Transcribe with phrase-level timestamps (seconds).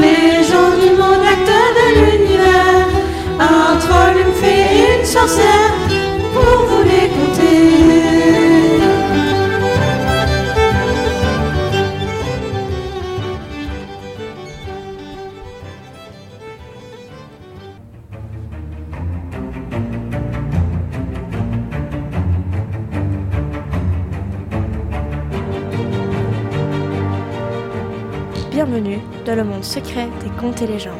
[0.00, 2.88] les gens du monde, acteurs de l'univers.
[3.38, 5.69] Un troll, une fée une sorcière,
[29.26, 30.94] dans le monde secret des contes et légendes.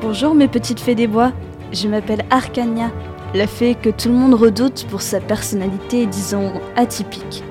[0.00, 1.32] Bonjour mes petites fées des bois,
[1.72, 2.90] je m'appelle Arcania,
[3.34, 7.42] la fée que tout le monde redoute pour sa personnalité, disons, atypique.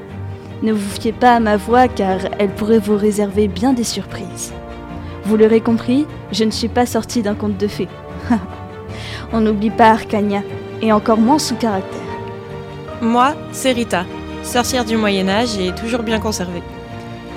[0.63, 4.54] Ne vous fiez pas à ma voix car elle pourrait vous réserver bien des surprises.
[5.26, 7.90] Vous l'aurez compris, je ne suis pas sortie d'un conte de fées.
[9.34, 10.41] On n'oublie pas Arcania,
[10.82, 12.02] et encore moins son caractère.
[13.02, 14.05] Moi, c'est Rita,
[14.43, 16.63] sorcière du Moyen Âge et toujours bien conservée.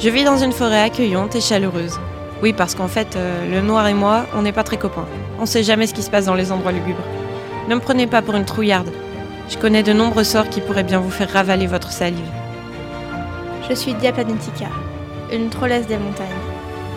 [0.02, 2.00] Je vis dans une forêt accueillante et chaleureuse.
[2.42, 5.04] Oui, parce qu'en fait, euh, le noir et moi, on n'est pas très copains.
[5.38, 7.04] On sait jamais ce qui se passe dans les endroits lugubres.
[7.68, 8.90] Ne me prenez pas pour une trouillarde.
[9.50, 12.24] Je connais de nombreux sorts qui pourraient bien vous faire ravaler votre salive.
[13.68, 14.68] Je suis Diaplanetica,
[15.30, 16.26] une trollesse des montagnes.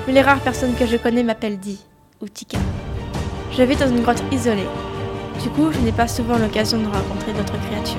[0.07, 1.79] Mais les rares personnes que je connais m'appellent Di,
[2.21, 2.57] ou Tika.
[3.51, 4.69] Je vis dans une grotte isolée.
[5.41, 7.97] Du coup, je n'ai pas souvent l'occasion de rencontrer d'autres créatures.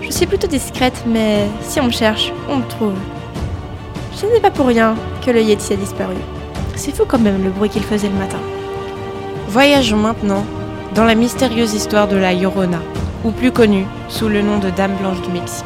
[0.00, 2.96] Je suis plutôt discrète, mais si on me cherche, on me trouve.
[4.14, 6.14] Ce n'est pas pour rien que le Yeti a disparu.
[6.76, 8.38] C'est fou quand même le bruit qu'il faisait le matin.
[9.48, 10.44] Voyageons maintenant
[10.94, 12.80] dans la mystérieuse histoire de la Llorona,
[13.24, 15.64] ou plus connue sous le nom de Dame Blanche du Mexique.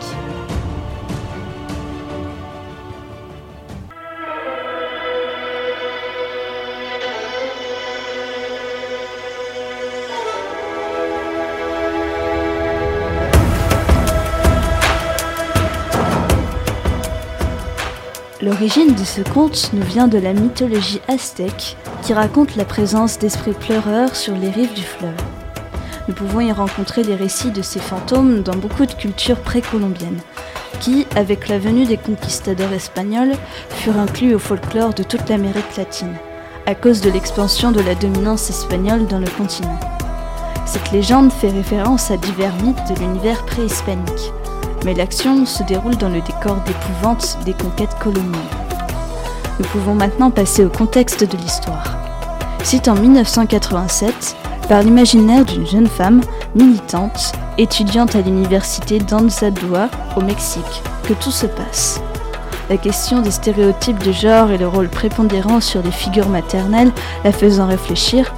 [18.40, 23.52] L'origine de ce conte nous vient de la mythologie aztèque qui raconte la présence d'esprits
[23.52, 25.16] pleureurs sur les rives du fleuve.
[26.06, 30.20] Nous pouvons y rencontrer des récits de ces fantômes dans beaucoup de cultures précolombiennes,
[30.78, 33.34] qui, avec la venue des conquistadors espagnols,
[33.70, 36.14] furent inclus au folklore de toute l'Amérique latine,
[36.66, 39.80] à cause de l'expansion de la dominance espagnole dans le continent.
[40.64, 44.32] Cette légende fait référence à divers mythes de l'univers préhispanique,
[44.84, 48.40] mais l'action se déroule dans le décor d'épouvante des conquêtes coloniales.
[49.58, 51.96] Nous pouvons maintenant passer au contexte de l'histoire.
[52.62, 54.36] C'est en 1987,
[54.68, 56.20] par l'imaginaire d'une jeune femme
[56.54, 62.00] militante, étudiante à l'université d'Anzadua au Mexique, que tout se passe.
[62.70, 66.92] La question des stéréotypes de genre et le rôle prépondérant sur les figures maternelles
[67.24, 68.34] la faisant réfléchir,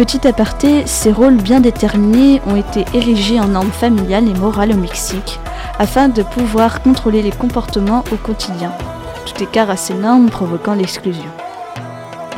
[0.00, 4.76] Petit aparté, ces rôles bien déterminés ont été érigés en normes familiales et morales au
[4.76, 5.38] Mexique,
[5.78, 8.72] afin de pouvoir contrôler les comportements au quotidien,
[9.26, 11.30] tout écart à ces normes provoquant l'exclusion.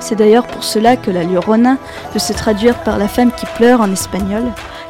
[0.00, 1.76] C'est d'ailleurs pour cela que la Llorona
[2.12, 4.42] peut se traduire par la femme qui pleure en espagnol,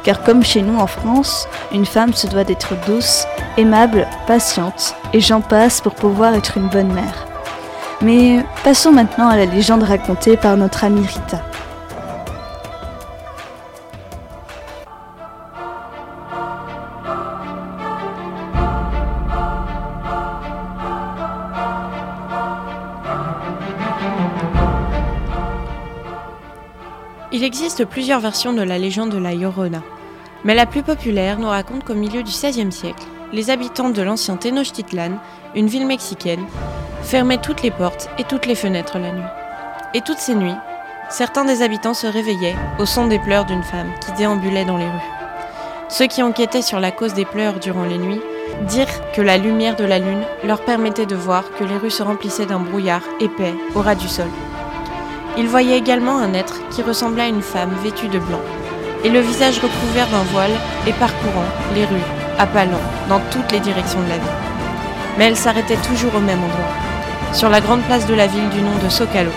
[0.03, 5.19] car comme chez nous en France, une femme se doit d'être douce, aimable, patiente, et
[5.19, 7.27] j'en passe pour pouvoir être une bonne mère.
[8.01, 11.52] Mais passons maintenant à la légende racontée par notre amie Rita.
[27.81, 29.81] Plusieurs versions de la légende de la Llorona,
[30.43, 34.37] mais la plus populaire nous raconte qu'au milieu du XVIe siècle, les habitants de l'ancien
[34.37, 35.13] Tenochtitlan,
[35.55, 36.45] une ville mexicaine,
[37.01, 39.23] fermaient toutes les portes et toutes les fenêtres la nuit.
[39.95, 40.53] Et toutes ces nuits,
[41.09, 44.89] certains des habitants se réveillaient au son des pleurs d'une femme qui déambulait dans les
[44.89, 45.09] rues.
[45.89, 48.21] Ceux qui enquêtaient sur la cause des pleurs durant les nuits
[48.67, 52.03] dirent que la lumière de la lune leur permettait de voir que les rues se
[52.03, 54.29] remplissaient d'un brouillard épais au ras du sol.
[55.35, 58.41] Ils voyaient également un être qui ressemblait à une femme vêtue de blanc,
[59.03, 60.51] et le visage recouvert d'un voile
[60.85, 62.77] et parcourant les rues, à pas lents,
[63.09, 64.39] dans toutes les directions de la ville.
[65.17, 68.61] Mais elle s'arrêtait toujours au même endroit, sur la grande place de la ville du
[68.61, 69.31] nom de Socalo,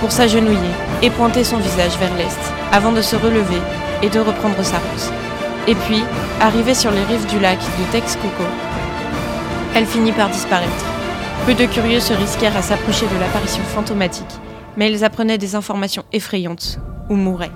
[0.00, 0.58] pour s'agenouiller
[1.00, 3.60] et pointer son visage vers l'est, avant de se relever
[4.02, 5.12] et de reprendre sa route.
[5.66, 6.02] Et puis,
[6.42, 8.44] arrivée sur les rives du lac de Texcoco,
[9.74, 10.84] elle finit par disparaître.
[11.46, 14.38] Peu de curieux se risquèrent à s'approcher de l'apparition fantomatique,
[14.76, 16.78] mais ils apprenaient des informations effrayantes
[17.08, 17.50] ou mouraient.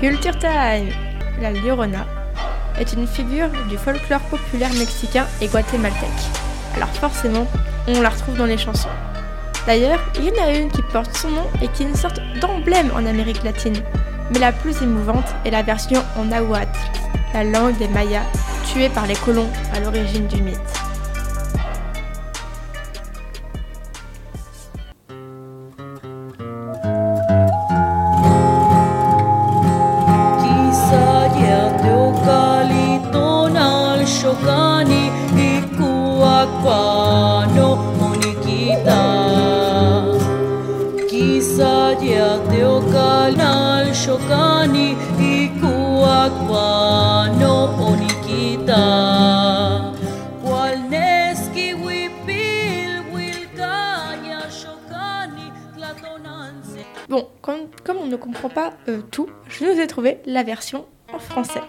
[0.00, 0.88] Culture Time
[1.42, 2.06] La Llorona
[2.78, 6.49] est une figure du folklore populaire mexicain et guatémaltèque.
[6.74, 7.46] Alors forcément,
[7.88, 8.88] on la retrouve dans les chansons.
[9.66, 12.20] D'ailleurs, il y en a une qui porte son nom et qui est une sorte
[12.40, 13.76] d'emblème en Amérique latine.
[14.32, 16.78] Mais la plus émouvante est la version en nahuatl,
[17.34, 18.24] la langue des Mayas,
[18.72, 20.89] tuée par les colons à l'origine du mythe.
[57.08, 60.86] Bon, comme, comme, on ne comprend pas euh, tout, je nous ai trouvé la version
[61.12, 61.60] en français.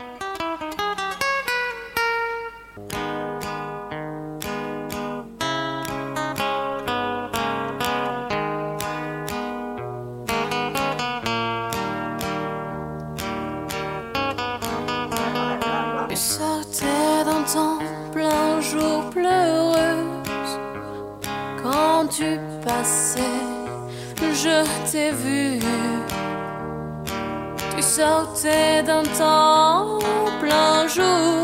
[27.75, 29.99] Tu sortais d'un temps
[30.39, 31.41] plein jour,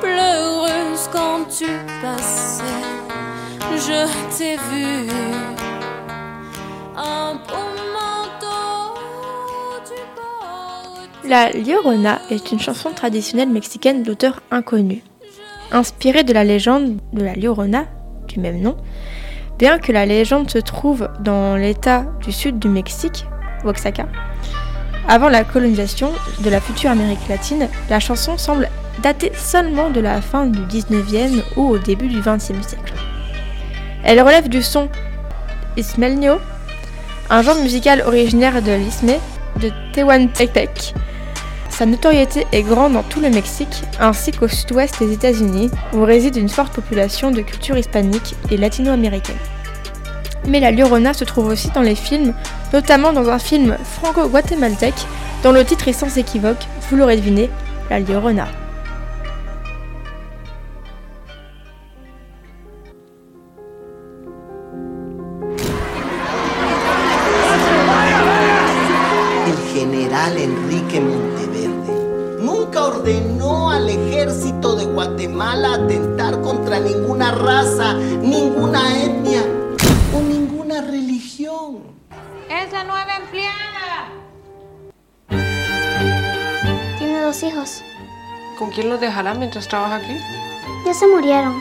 [0.00, 1.66] pleureuse quand tu
[2.00, 2.62] passais.
[3.76, 5.10] Je t'ai vu.
[6.96, 8.94] Un beau manteau
[9.86, 11.06] du bord.
[11.24, 15.02] La Llorona est une chanson traditionnelle mexicaine d'auteur inconnu.
[15.70, 17.84] Inspirée de la légende de la Llorona,
[18.26, 18.76] du même nom,
[19.58, 23.26] Bien que la légende se trouve dans l'état du sud du Mexique,
[23.64, 24.06] Oaxaca,
[25.08, 26.12] avant la colonisation
[26.44, 28.68] de la future Amérique latine, la chanson semble
[29.02, 32.94] dater seulement de la fin du 19e ou au début du 20e siècle.
[34.04, 34.88] Elle relève du son
[35.76, 36.36] ismeño,
[37.28, 39.14] un genre musical originaire de l'Isthme
[39.60, 40.94] de Tehuantepec.
[41.78, 46.34] Sa notoriété est grande dans tout le Mexique ainsi qu'au sud-ouest des États-Unis où réside
[46.34, 49.36] une forte population de culture hispanique et latino-américaine.
[50.48, 52.34] Mais la Llorona se trouve aussi dans les films,
[52.72, 55.06] notamment dans un film franco-guatémaltèque
[55.44, 57.48] dont le titre est sans équivoque, vous l'aurez deviné,
[57.90, 58.48] La Llorona.
[76.18, 79.42] Atentar contra ninguna raza, ninguna etnia
[80.14, 81.78] o ninguna religión.
[82.50, 84.08] Es la nueva empleada.
[86.98, 87.82] Tiene dos hijos.
[88.58, 90.16] ¿Con quién los dejará mientras trabaja aquí?
[90.84, 91.54] Ya se murieron.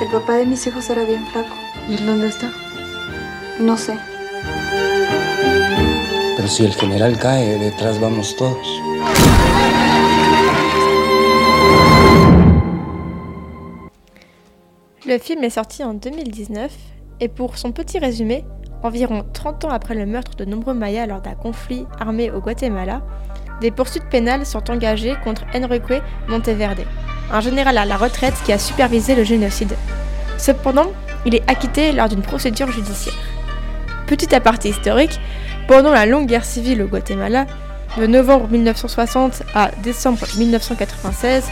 [0.00, 1.54] El papá de mis hijos era bien flaco.
[1.88, 2.50] ¿Y él dónde está?
[3.60, 3.96] No sé.
[6.36, 8.66] Pero si el general cae, detrás vamos todos.
[15.10, 16.70] Le film est sorti en 2019
[17.18, 18.44] et pour son petit résumé,
[18.84, 23.02] environ 30 ans après le meurtre de nombreux Mayas lors d'un conflit armé au Guatemala,
[23.60, 26.84] des poursuites pénales sont engagées contre Enrique Monteverde,
[27.32, 29.74] un général à la retraite qui a supervisé le génocide.
[30.38, 30.92] Cependant,
[31.26, 33.18] il est acquitté lors d'une procédure judiciaire.
[34.06, 35.18] Petit aparté historique,
[35.66, 37.46] pendant la longue guerre civile au Guatemala,
[37.98, 41.50] de novembre 1960 à décembre 1996,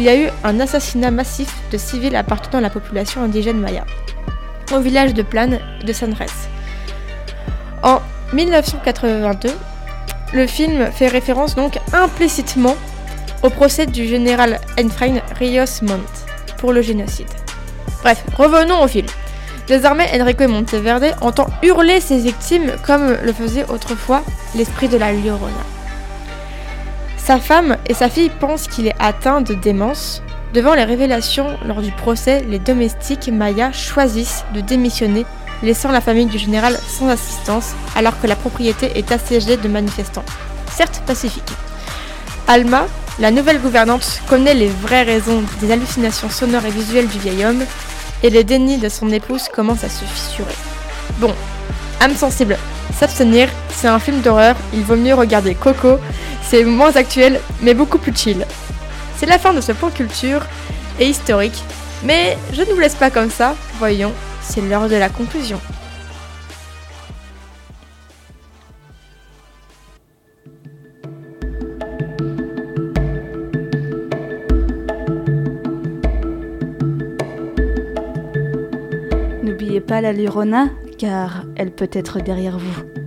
[0.00, 3.84] il y a eu un assassinat massif de civils appartenant à la population indigène maya,
[4.72, 6.48] au village de Plane de Sanres.
[7.82, 8.00] En
[8.32, 9.50] 1982,
[10.32, 12.76] le film fait référence donc implicitement
[13.42, 16.00] au procès du général Efraín Rios Montt
[16.56, 17.28] pour le génocide.
[18.02, 19.06] Bref, revenons au film.
[19.68, 24.22] Désormais, Enrico Monteverde entend hurler ses victimes comme le faisait autrefois
[24.54, 25.79] l'esprit de la Llorona.
[27.24, 30.22] Sa femme et sa fille pensent qu'il est atteint de démence.
[30.54, 35.24] Devant les révélations lors du procès, les domestiques mayas choisissent de démissionner,
[35.62, 40.24] laissant la famille du général sans assistance, alors que la propriété est assiégée de manifestants,
[40.72, 41.52] certes pacifiques.
[42.48, 42.86] Alma,
[43.20, 47.64] la nouvelle gouvernante, connaît les vraies raisons des hallucinations sonores et visuelles du vieil homme,
[48.24, 50.56] et le déni de son épouse commence à se fissurer.
[51.18, 51.32] Bon,
[52.00, 52.58] âme sensible,
[52.98, 55.98] s'abstenir, c'est un film d'horreur, il vaut mieux regarder Coco,
[56.42, 58.46] c'est moins actuel mais beaucoup plus chill.
[59.16, 60.42] C'est la fin de ce point culture
[60.98, 61.62] et historique,
[62.04, 64.12] mais je ne vous laisse pas comme ça, voyons,
[64.42, 65.60] c'est l'heure de la conclusion.
[79.42, 82.99] N'oubliez pas la Lurona, car elle peut être derrière vous.